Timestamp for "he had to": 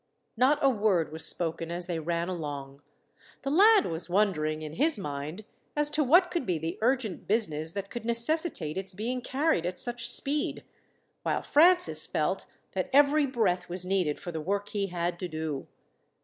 14.69-15.27